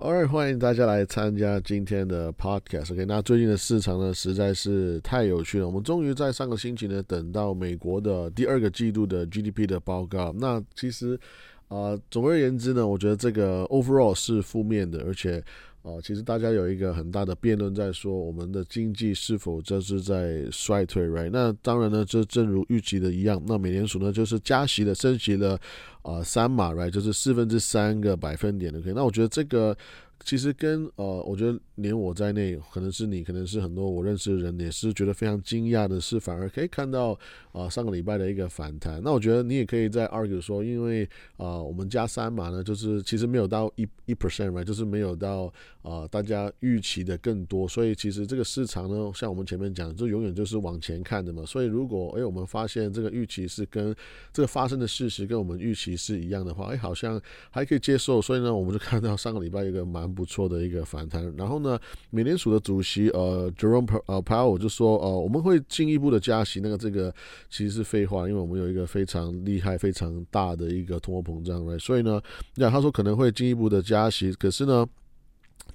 [0.00, 2.92] oi 欢迎大家来参加今天的 Podcast。
[2.92, 5.66] OK，那最近的市场呢实在是太有趣了。
[5.66, 10.32] 我们终于在上个星期呢等到美国的第二个季度的 GDP 的报告。
[10.38, 11.18] 那其实
[11.66, 15.42] 啊，总而言之呢，我觉得这个 Overall 是负面的，而且。
[15.82, 21.30] 哦，其实大家有一个很大的辩论在说，我们的经济是否这是在衰退，right？
[21.32, 25.58] 那当然呢，这正如预期的一样，那美联储呢就是加息的，升息的，
[26.02, 26.90] 啊，三码，right？
[26.90, 28.92] 就是四分之三个百分点的，OK？
[28.94, 29.76] 那我觉得这个。
[30.24, 37.18] 其实跟呃，我觉得连我在内，可能是你，可能是很多我认识的人，也是觉得非常惊讶的是，反而可以看到
[37.52, 39.00] 啊上个礼拜的一个反弹。
[39.02, 45.50] 那我觉得你也可以在 argue 说，因为啊我们加三码呢，就是其实没有到一一 percent 嘛就是没有到
[45.82, 47.66] 啊大家预期的更多。
[47.66, 51.46] 所以其实这个市场呢，像我们前面讲，就永远就是往前看的嘛。
[51.46, 53.94] 所以如果哎我们发现这个预期是跟
[54.32, 57.18] 这个发生的事实跟我们预期是一样的话，哎好像
[57.50, 58.20] 还可以接受。
[58.20, 60.07] 所以呢，我们就看到上个礼拜一个蛮。
[60.12, 61.78] 不错的一个反弹，然后呢，
[62.10, 66.60] 美联储的主席呃，Jerome 呃 Powell 就说，呃，我们会进一步的加息。
[66.60, 67.14] 那个这个
[67.48, 71.78] 其实是废话，因为我们有一个非常厉害、非常大的一个通货膨胀，right？
[71.78, 72.20] 所以呢，
[72.56, 74.86] 那他说可能会进一步的加息，可是呢，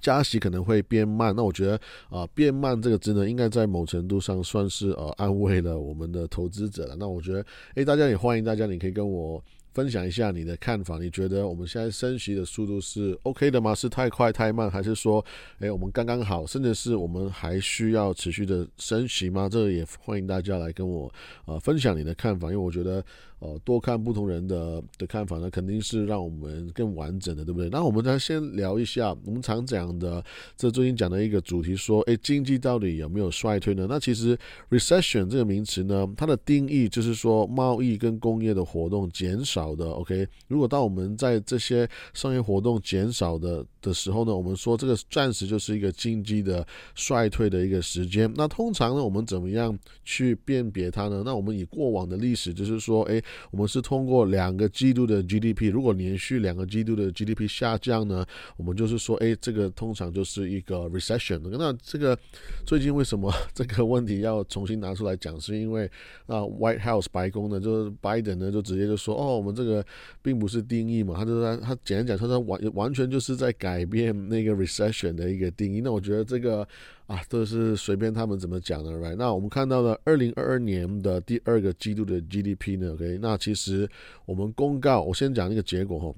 [0.00, 1.34] 加息可能会变慢。
[1.34, 6.96] 那我觉得啊，变慢这个字呢，应该在某程度上算是呃安慰了我们的投资者了。
[6.98, 9.42] 那我觉得，诶，大家也欢迎大家，你可以跟我。
[9.74, 13.74] 分享一下你的看法，你觉得我们现在升息的速度是 OK 的吗？
[13.74, 15.22] 是太快太慢，还是说，
[15.58, 19.48] 诶，我们刚刚好，甚至是我们还需要持续的升息吗？
[19.50, 21.12] 这个也欢迎大家来跟我
[21.44, 23.04] 呃分享你的看法，因为我觉得。
[23.40, 27.68] 呃，多看不同人的的看法呢，肯定是让我们更完整的，对不对？
[27.68, 30.24] 那我们再先聊一下，我们常讲的，
[30.56, 33.86] 这最近讲的一个主题，说，诶，经济到底有没有衰退呢？
[33.88, 34.38] 那其实
[34.70, 39.90] recession 这个名词呢，它的定义就是说，贸易跟工业的活动减少的。
[39.90, 48.32] OK，如果当我们在这些商业活动减少的的时候呢，我们说这个暂时就是一个经济的衰退的一个时间。
[48.34, 51.22] 那通常呢，我们怎么样去辨别它呢？
[51.24, 53.22] 那我们以过往的历史，就是说，诶。
[53.50, 58.24] 我们是通过两个季度的 GDP，如果连续两个季度的 GDP 下降呢，
[58.56, 61.40] 我们就是说，哎，这个通常就是一个 recession。
[61.42, 62.18] 那这个
[62.66, 65.40] 最近为什么这个问题要重新拿出来讲？
[65.40, 65.84] 是因为
[66.26, 69.84] 啊，White House 白宫呢，就是 Biden 呢，就直接就说，哦，我们这个
[70.22, 75.80] 并不是定义嘛，他就在他简单讲，他说完完全就是在改改变那个 recession 的一个定义。
[75.80, 76.66] 那我觉得这个。
[77.06, 79.14] 啊，都是随便他们怎么讲的，right？
[79.16, 83.86] 那我们看到了二零二二年的第二个季度的 GDP 呢？OK，那其实
[84.24, 86.14] 我们公告，我先讲一个结果哈。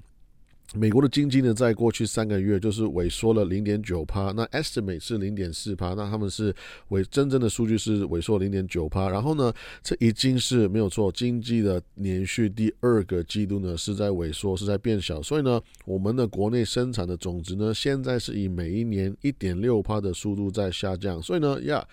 [0.75, 6.53] 美国的经济呢，在过去三个月就是萎缩了零点九帕，那 estimate 是零点四帕，那他们是
[6.89, 9.09] 萎真正的数据是萎缩零点九帕。
[9.09, 15.21] 然后呢，这已经是没有错，经济的连续第二个季度呢是在萎缩，是在变小。
[15.21, 21.21] 所以呢，我们的国内生产的总值呢，现在是以每一年一点六帕的速度在下降。
[21.21, 21.87] 所以呢，呀。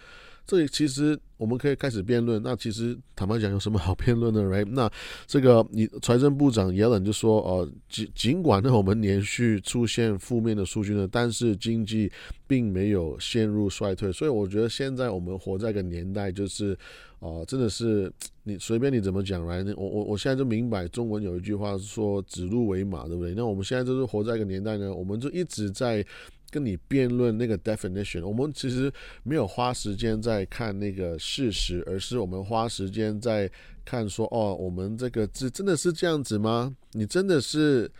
[0.47, 2.43] 这里其实我们可以开始辩论。
[2.43, 4.43] 那其实坦白讲，有什么好辩论的？
[4.44, 4.66] Right？
[4.71, 4.91] 那
[5.27, 12.12] 这个你财政部长耶伦就说：“呃，尽尽管呢，我们连续出现负面的数据呢，但是经济
[12.47, 14.12] 并没有陷入衰退。
[14.12, 16.76] 所以我觉得现在我们活在一个年代，就是
[17.21, 18.12] 呃，真的是
[18.43, 23.32] 你随便你怎么讲来，我我我现在就明白中文有一句话说‘指鹿为马’，对不对？
[23.34, 26.05] 那我们现在就是活在一个年代呢，我们就一直在。”
[26.54, 28.92] 跟你辩论那个 definition，我们其实
[29.25, 33.50] 没有花时间在看那个事实，而是我们花时间在
[33.84, 36.76] 看说，哦，我们这个字真的是这样子吗？
[36.93, 37.91] 你真的是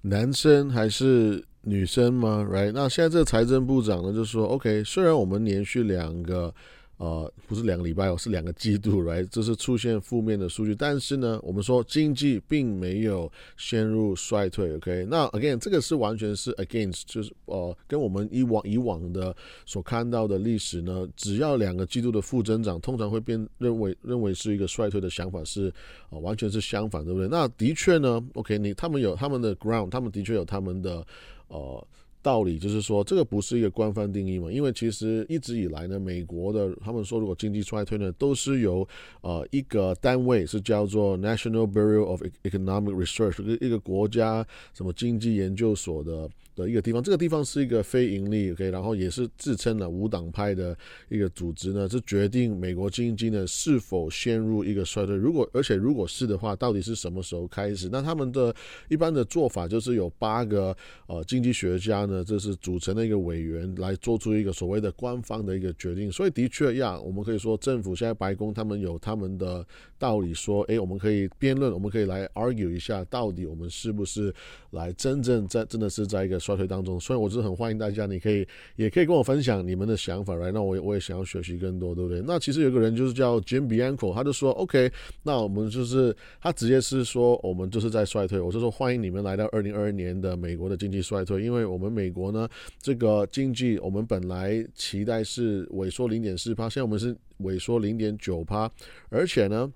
[0.00, 2.72] 男生还是女生吗？Right？
[2.72, 6.52] 那现在这个财政部长呢，就说，OK，虽然我们连续两个。
[7.00, 9.26] 呃，不是两个礼拜哦，是两个季度， right？
[9.30, 15.06] 就是出现负面的数据，但是呢，我们说经济并没有陷入衰退，OK？
[15.08, 19.34] 那 again，这个是完全是 against，就是呃，跟我们以往以往的
[19.64, 25.72] 所看到的历史呢，只要两个季度的负增长，通常会变认为认为是一个衰退的想法是
[26.10, 27.26] 啊，完全是相反，对不对？
[27.28, 28.58] 那的确呢，OK？
[28.58, 31.02] 你他们有他们的 ground，他们的确有他们的
[31.48, 31.82] 呃。
[32.22, 34.50] 道理就是说，这个不是一个官方定义嘛？
[34.50, 38.86] 因为其实一直以来呢，美国的他们说，如果经济衰退呢，都是由
[39.20, 46.28] 呃一个单位是叫做 National Bureau of Economic Research，一个一个国家什么经济研究所的。
[46.56, 50.76] 的一个地方，这个地方是一个非盈利，OK，然后也是自称了无党派的
[51.08, 55.14] 一个组织呢，是决定美国经济呢是否陷入一个衰退。
[55.14, 57.88] 如果而且如果是的话，到底是什么时候开始？
[57.90, 58.54] 那他们的
[58.88, 60.76] 一般的做法就是有八个
[61.06, 66.10] 呃经济学家呢，这是组成的一个委员来做出一个所谓的官方的一个决定。
[66.10, 69.64] 所以的确呀，我们可以说政府现在白宫他们有他们的
[69.98, 74.34] 道理，说哎，我们可以辩论，我们可以来 argue 一下，到底我们是不是
[74.72, 76.40] 来真正在真的是在一个。
[76.40, 82.22] 衰退当中，所以我是很欢迎大家，你可以也可以跟我分享你们的想法来，那我我也想要学习更多，对不对？
[82.26, 84.90] 那其实有个人就是叫 Jim Bianco，他就说 OK，
[85.22, 92.48] 那我们就是他直接是说我们就是在衰退，我就说欢迎你们来到二零二二年的美国的经济衰退，因为我们美国呢
[92.80, 98.70] 这个经济我们本来期待是萎缩零点四趴，现在我们是萎缩零点九趴，
[99.10, 99.70] 而且呢。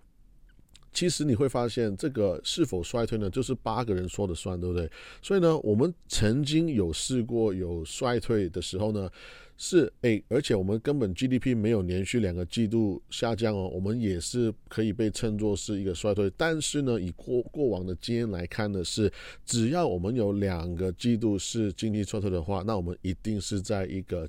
[0.94, 3.28] 其实你会发现，这个是否衰退呢？
[3.28, 4.88] 就是八个人说的算，对不对？
[5.20, 9.10] 所以呢，我们曾经有试过有衰退的时候呢，
[9.56, 16.30] 是诶，而且我们根本 GDP 没有连续两个季度下降哦，我们也是可以被称作是一个衰退。
[16.36, 19.12] 但是呢，以过过往的经验来看的是，
[19.44, 24.28] 只要我们有两个季度是经济衰退的话，那我们一定是在一个。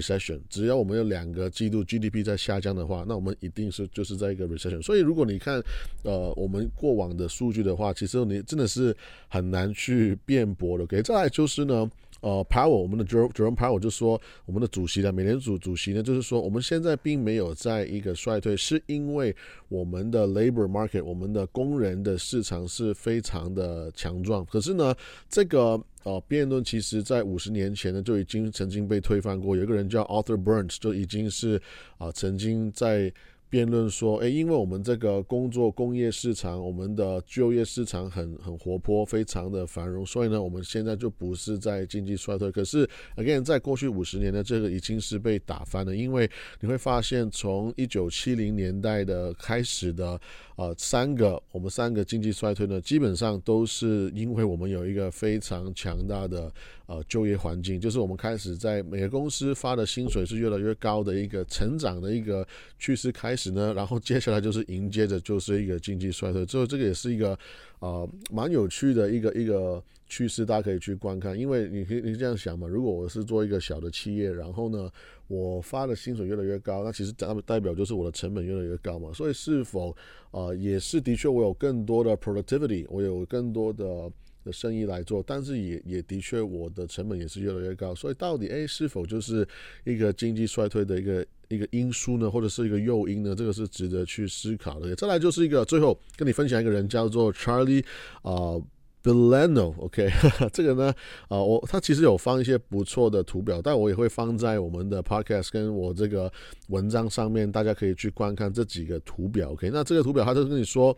[0.00, 4.82] recession，只要我们有两个季度 GDP 在下降的话，那我们一定是就是在一个 recession。
[4.82, 5.62] 所以如果你看
[6.02, 8.96] 呃我们过往的数据的话，其实你真的是
[9.28, 10.84] 很难去辩驳的。
[10.84, 11.90] OK，再来就是呢。
[12.20, 19.34] 呃，Power，我们的 Jerome Power 就说，我们的主席的美联储主席呢，就是说，我们现在并没有在一个衰退，是因为
[19.68, 24.44] 我们的 labor market，我们的工人的市场是非常的强壮。
[24.46, 24.94] 可是呢，
[25.28, 29.54] 这个呃辩论其实在五十年前呢就已经曾经被推翻过。
[29.54, 31.60] 有一个人叫 Arthur Burns，就已经是
[31.98, 33.12] 啊曾经在。
[33.50, 42.50] 辩论说，诶，因为我们这个工作工业市场，我们的就业市场很很活泼，非常的繁荣，所以呢，我们现在就不是在经济衰退。
[42.52, 45.96] 可是，again，在过去五十年呢，这个已经是被打翻了。
[45.96, 46.30] 因为
[46.60, 50.20] 你会发现，从一九七零年代的开始的，
[50.56, 56.52] 呃，三个我们三个经济衰退呢，基本上都是因为我们有一个非常强大的。
[56.88, 62.48] 呃，就业环境就是我们开始在每个公司发的薪水是越来越高的一个成长的一个
[62.78, 67.38] 趋势开始呢，然后接下来就是迎接着就是一个经济衰退，之后这个也是一个
[67.78, 71.38] 呃蛮有趣的一个一个趋势，大家可以去观看。
[71.38, 74.90] 因为你可以你这样想嘛，如果我是做一个小的企业，然后呢
[75.28, 79.96] 我发的薪水越来越高，那其实代代表就是我的成本越来越高嘛，所以是否
[80.32, 84.10] 呃也是的确我有更多的 productivity，我有更多的。
[84.44, 89.46] 的生意来做，但是也也的确，我的成本也是越来越高，所以到底诶是否就是
[89.84, 93.34] 一个经济衰退的一个一个因素呢，或者是一个诱因呢？
[93.34, 94.94] 这个是值得去思考的。
[94.96, 97.84] 再来就是一个最后跟你分享一个人叫做 Charlie
[98.22, 98.60] 啊
[99.02, 100.10] Bellano，OK，
[100.52, 100.92] 这个呢
[101.28, 106.30] 啊我他其实有放一些不错的图表，但我也会放在我们的 Podcast 跟我这个
[106.68, 109.52] 文章上面，大家可以去观看这几个图表。
[109.52, 110.96] OK，那这个图表他就跟你说。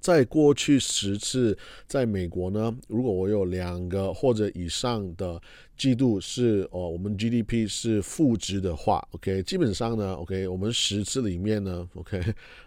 [0.00, 1.56] 在过去十次，
[1.86, 5.40] 在美国呢，如果我有两个或者以上的
[5.76, 12.18] 季度是哦，我们 GDP 是负值的话，OK，基本上呢，OK，我们十次里面呢，OK，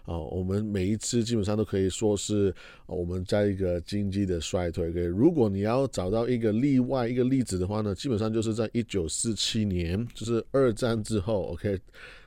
[0.04, 2.54] 啊， 我们每一次基本上都可以说是
[2.86, 4.90] 我们在一个经济的衰退。
[4.90, 11.80] OK，如果你要找到一个例外一个例子的话呢，基本上就是在一九四七年，就是二战之后，OK。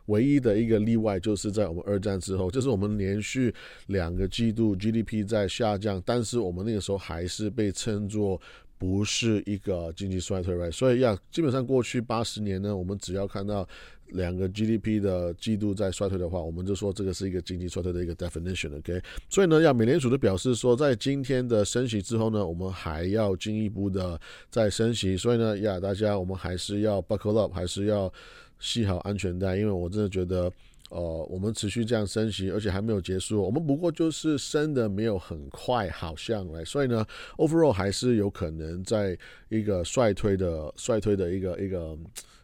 [0.06, 3.54] 唯一的一个例外就是在我们二战之后，就是我们连续
[3.86, 8.40] 两个季度 GDP 在下降，但是我们那个时候还是被称作
[8.84, 10.70] 不是一个经济衰退，right？
[10.70, 13.66] 所以呀基本上过去八十年呢，我们只要看到
[14.08, 19.00] 两个 GDP 的季度在衰退的话，我们就说这个是一个经济衰退的一个 definition，OK？
[19.30, 24.20] 所以呢，要美联储的表示说，在今天的升息之后呢，我们还要进一步的
[24.50, 28.12] 再升息，所以呢，呀，大家我们还是要 buckle up，还是要。
[28.60, 30.50] 系好安全带，因为我真的觉得，
[30.90, 31.00] 呃，
[31.30, 37.04] 我们持续这样升息，而且还没有结束，我们不过就是升的没有很快，好像来，所以呢
[37.38, 41.98] ，overall 还是有可能在一个率推的率推的一个一个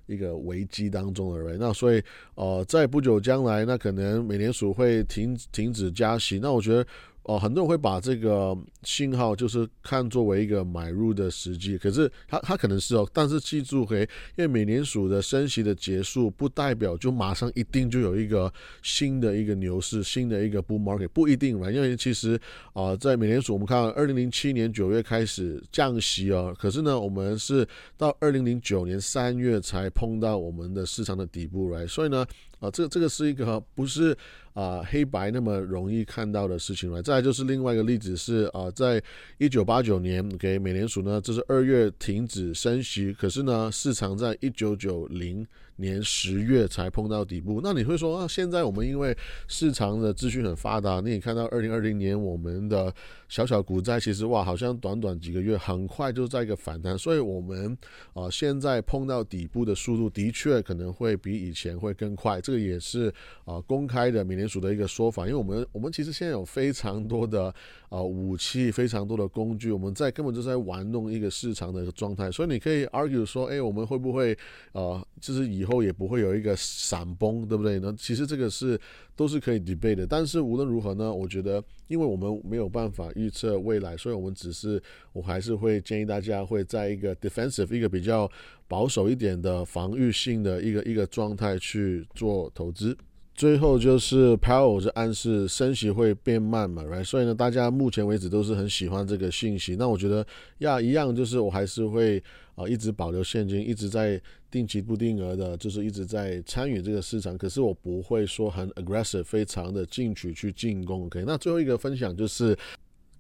[0.07, 1.59] 一个危机当中的人。
[1.61, 2.03] 那所以，
[2.35, 6.39] 呃，在不久将来，那可能美联储会停停止加息。
[6.41, 6.87] 那我觉得。
[7.25, 14.01] 哦，很多人会把这个信号就是看作为一个买入的时机，可是它它可能是哦，但是记住，嘿，
[14.37, 21.71] 因为美联储的升息的结束，不代表就马上一定就有一个新的一个牛市，新的一个 bull market，不一定嘛。
[21.71, 22.41] 因为其实
[22.73, 32.27] 啊，在美联储，我们看二零零七年九月开始降息哦，可是呢，我们是到二零零九年三月才碰到我们的市场的底部来，所以呢。
[32.61, 34.17] 啊，这这个是一个不是
[34.53, 37.03] 啊黑白那么容易看到的事情了。
[37.03, 39.03] 再来就是另外一个例子是啊，在
[39.39, 45.47] 一九八九年给美联储呢，这是二月停止升息，可是呢，市场在一九九零
[45.81, 47.61] 年十月才碰到底部。
[47.63, 49.17] 那你会说啊，现在我们因为
[49.49, 52.93] 市场的资讯很发达，你也看到二零二零年我们的
[53.29, 57.77] 小小股灾，其实哇，好像短短几个月很快就在一个反弹，所以我们
[58.13, 62.41] 啊现在碰到底部的速度的确可能会比以前会更快。
[62.41, 63.13] 这个也是
[63.45, 67.55] 啊公开的美联储的一个说法，因为我们我们其实现在有非常多的
[67.89, 74.37] 啊武器，非常多的工具，我们在根本就在玩弄一个市场的一个状态，所以你可以 argue 说，哎，我们会不会
[74.73, 77.79] 呃，就是以后后也不会有一个闪崩，对不对？
[77.79, 78.79] 呢其实这个是
[79.15, 80.07] 都是可以 debate 的。
[80.07, 88.29] 但是无论如何呢，我觉得，因为我们没有办法预测未来，所以我们只是，我还是会建议大家会在一个 defensive 一个比较
[88.67, 92.97] 保守一点的防御性的一个一个状态去做投资。
[93.41, 97.03] 最后就是 Powell 就暗示升息会变慢嘛，right？
[97.03, 99.77] 所以呢，大家目前为止都是很喜欢这个信息。
[99.77, 100.27] 那我觉得
[100.59, 102.23] 呀，一样就是我还是会
[102.55, 104.21] 啊一直保留现金，一直在
[104.51, 107.39] 定期不定额的，就是一直在参与这个市场。
[107.39, 111.07] 可是我不会说很 aggressive，非常的进取去进攻。
[111.07, 112.55] OK，那最后一个分享就是。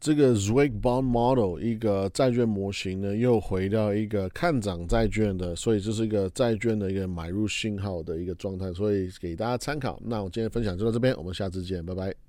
[0.00, 10.00] 这个 Zwig Bond Model 一个债券模型呢，又回到一个看涨债券的，所以这是一个债券的一个买入信号的一个状态，所以给大家参考。
[10.02, 12.20] 那我今天分享就到这边，我们下次见，拜拜。